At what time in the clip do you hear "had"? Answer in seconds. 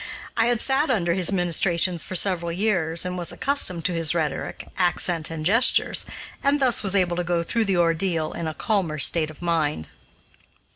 0.47-0.59